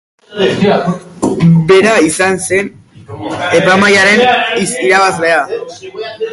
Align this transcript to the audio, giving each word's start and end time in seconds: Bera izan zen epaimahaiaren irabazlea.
Bera 1.73 1.91
izan 2.07 2.41
zen 2.47 2.73
epaimahaiaren 3.27 4.27
irabazlea. 4.89 5.41